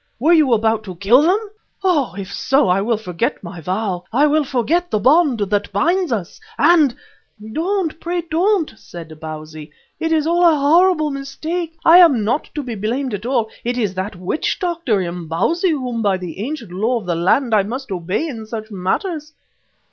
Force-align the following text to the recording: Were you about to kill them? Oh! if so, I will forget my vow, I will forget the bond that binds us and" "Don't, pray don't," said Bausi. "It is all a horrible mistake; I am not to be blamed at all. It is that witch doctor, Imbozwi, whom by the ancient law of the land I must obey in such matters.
Were 0.17 0.33
you 0.33 0.51
about 0.51 0.83
to 0.85 0.95
kill 0.95 1.21
them? 1.21 1.37
Oh! 1.83 2.15
if 2.17 2.33
so, 2.33 2.67
I 2.69 2.81
will 2.81 2.97
forget 2.97 3.43
my 3.43 3.61
vow, 3.61 4.03
I 4.11 4.25
will 4.25 4.43
forget 4.43 4.89
the 4.89 4.97
bond 4.97 5.37
that 5.41 5.71
binds 5.71 6.11
us 6.11 6.39
and" 6.57 6.95
"Don't, 7.53 7.99
pray 7.99 8.21
don't," 8.21 8.73
said 8.77 9.09
Bausi. 9.21 9.69
"It 9.99 10.11
is 10.11 10.25
all 10.25 10.43
a 10.43 10.57
horrible 10.57 11.11
mistake; 11.11 11.77
I 11.85 11.99
am 11.99 12.23
not 12.23 12.49
to 12.55 12.63
be 12.63 12.73
blamed 12.73 13.13
at 13.13 13.27
all. 13.27 13.51
It 13.63 13.77
is 13.77 13.93
that 13.93 14.15
witch 14.15 14.57
doctor, 14.59 15.01
Imbozwi, 15.03 15.69
whom 15.69 16.01
by 16.01 16.17
the 16.17 16.39
ancient 16.39 16.71
law 16.71 16.99
of 16.99 17.05
the 17.05 17.13
land 17.13 17.53
I 17.53 17.61
must 17.61 17.91
obey 17.91 18.27
in 18.27 18.47
such 18.47 18.71
matters. 18.71 19.33